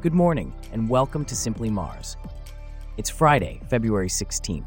[0.00, 2.16] Good morning, and welcome to Simply Mars.
[2.96, 4.64] It's Friday, February 16th.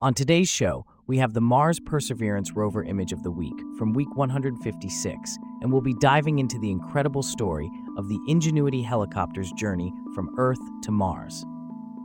[0.00, 4.14] On today's show, we have the Mars Perseverance rover image of the week from week
[4.14, 7.68] 156, and we'll be diving into the incredible story
[7.98, 11.44] of the Ingenuity helicopter's journey from Earth to Mars.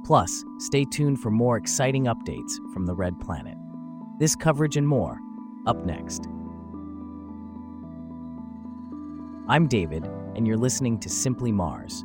[0.03, 3.55] Plus, stay tuned for more exciting updates from the Red Planet.
[4.17, 5.19] This coverage and more,
[5.67, 6.27] up next.
[9.49, 12.03] I'm David, and you're listening to Simply Mars.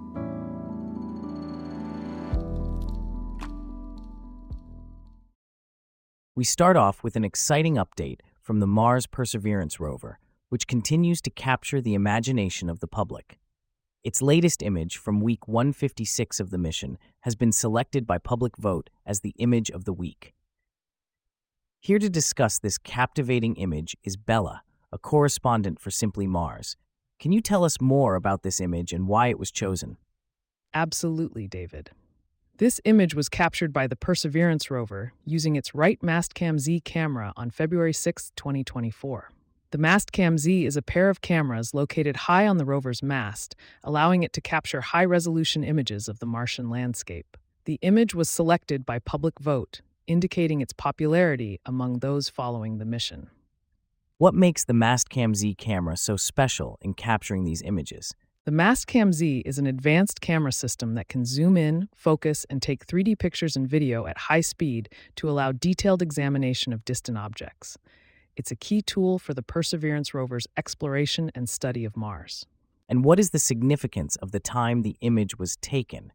[6.36, 10.20] We start off with an exciting update from the Mars Perseverance rover,
[10.50, 13.40] which continues to capture the imagination of the public.
[14.04, 18.88] Its latest image from week 156 of the mission has been selected by public vote
[19.04, 20.32] as the image of the week.
[21.80, 24.62] Here to discuss this captivating image is Bella,
[24.92, 26.76] a correspondent for Simply Mars,
[27.22, 29.96] can you tell us more about this image and why it was chosen?
[30.74, 31.92] Absolutely, David.
[32.56, 37.52] This image was captured by the Perseverance rover using its right Mastcam Z camera on
[37.52, 39.30] February 6, 2024.
[39.70, 44.24] The Mastcam Z is a pair of cameras located high on the rover's mast, allowing
[44.24, 47.36] it to capture high resolution images of the Martian landscape.
[47.66, 53.30] The image was selected by public vote, indicating its popularity among those following the mission.
[54.18, 58.14] What makes the Mastcam Z camera so special in capturing these images?
[58.44, 62.86] The Mastcam Z is an advanced camera system that can zoom in, focus, and take
[62.86, 67.76] 3D pictures and video at high speed to allow detailed examination of distant objects.
[68.36, 72.46] It's a key tool for the Perseverance rover's exploration and study of Mars.
[72.88, 76.12] And what is the significance of the time the image was taken?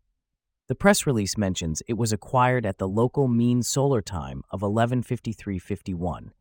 [0.68, 6.32] The press release mentions it was acquired at the local mean solar time of 115351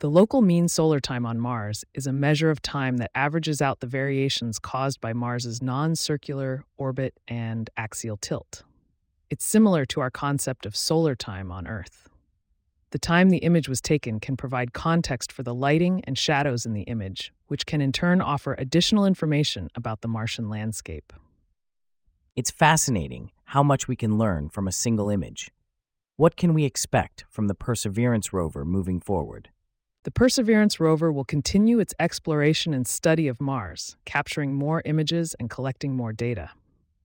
[0.00, 3.80] the local mean solar time on Mars is a measure of time that averages out
[3.80, 8.62] the variations caused by Mars's non circular orbit and axial tilt.
[9.28, 12.08] It's similar to our concept of solar time on Earth.
[12.92, 16.72] The time the image was taken can provide context for the lighting and shadows in
[16.72, 21.12] the image, which can in turn offer additional information about the Martian landscape.
[22.34, 25.50] It's fascinating how much we can learn from a single image.
[26.16, 29.50] What can we expect from the Perseverance rover moving forward?
[30.02, 35.50] The Perseverance rover will continue its exploration and study of Mars, capturing more images and
[35.50, 36.52] collecting more data.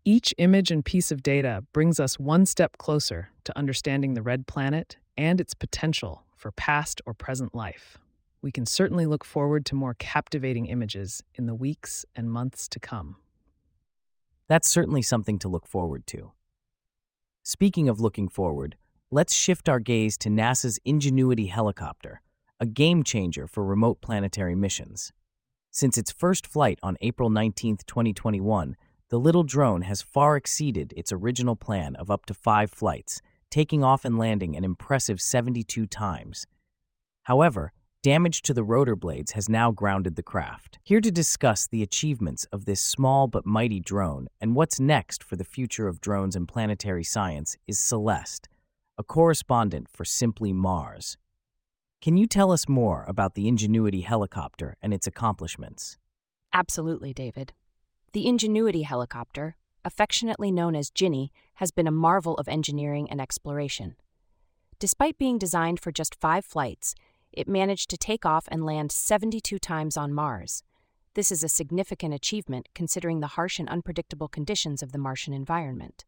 [0.06, 4.48] Each image and piece of data brings us one step closer to understanding the red
[4.48, 7.98] planet and its potential for past or present life.
[8.42, 12.80] We can certainly look forward to more captivating images in the weeks and months to
[12.80, 13.18] come.
[14.48, 16.32] That's certainly something to look forward to.
[17.44, 18.78] Speaking of looking forward,
[19.12, 22.22] let's shift our gaze to NASA's Ingenuity helicopter
[22.60, 25.12] a game changer for remote planetary missions.
[25.72, 28.78] Since its first flight on April 19, 2021,
[29.10, 33.22] the little drone has far exceeded its original plan of up to five flights,
[33.52, 36.48] taking off and landing an impressive 72 times.
[37.24, 40.80] However, damage to the rotor blades has now grounded the craft.
[40.84, 45.36] Here to discuss the achievements of this small but mighty drone and what's next for
[45.36, 48.48] the future of drones and planetary science is Celeste,
[48.98, 51.18] a correspondent for Simply Mars.
[52.06, 55.98] Can you tell us more about the Ingenuity helicopter and its accomplishments?
[56.54, 57.54] Absolutely, David.
[58.14, 63.96] The Ingenuity helicopter, affectionately known as Ginny, has been a marvel of engineering and exploration.
[64.78, 66.94] Despite being designed for just five flights,
[67.32, 70.62] it managed to take off and land 72 times on Mars.
[71.16, 76.06] This is a significant achievement considering the harsh and unpredictable conditions of the Martian environment.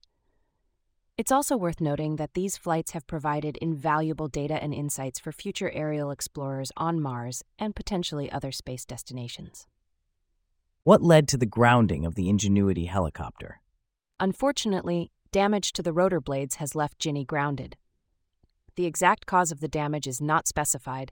[1.17, 5.71] It's also worth noting that these flights have provided invaluable data and insights for future
[5.71, 9.65] aerial explorers on Mars and potentially other space destinations.
[10.83, 13.61] What led to the grounding of the Ingenuity helicopter?
[14.19, 17.77] Unfortunately, damage to the rotor blades has left Ginny grounded.
[18.75, 21.11] The exact cause of the damage is not specified,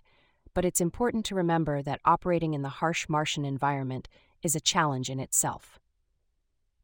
[0.54, 4.08] but it's important to remember that operating in the harsh Martian environment
[4.44, 5.80] is a challenge in itself.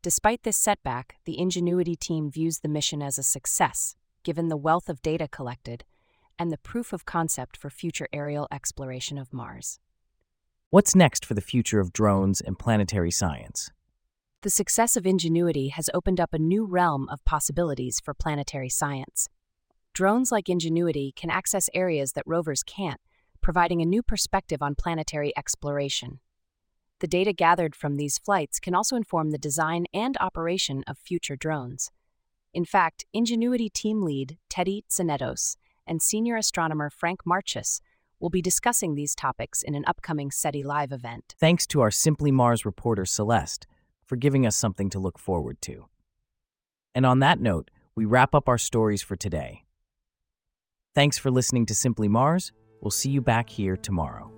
[0.03, 4.89] Despite this setback, the Ingenuity team views the mission as a success, given the wealth
[4.89, 5.83] of data collected
[6.39, 9.79] and the proof of concept for future aerial exploration of Mars.
[10.71, 13.69] What's next for the future of drones and planetary science?
[14.41, 19.27] The success of Ingenuity has opened up a new realm of possibilities for planetary science.
[19.93, 22.99] Drones like Ingenuity can access areas that rovers can't,
[23.39, 26.21] providing a new perspective on planetary exploration.
[27.01, 31.35] The data gathered from these flights can also inform the design and operation of future
[31.35, 31.89] drones.
[32.53, 35.57] In fact, Ingenuity team lead Teddy Tzanetos
[35.87, 37.81] and senior astronomer Franck Marchis
[38.19, 41.33] will be discussing these topics in an upcoming SETI Live event.
[41.39, 43.65] Thanks to our Simply Mars reporter Celeste,
[44.05, 45.87] for giving us something to look forward to.
[46.93, 49.63] And on that note, we wrap up our stories for today.
[50.93, 52.51] Thanks for listening to Simply Mars.
[52.79, 54.31] We'll see you back here tomorrow.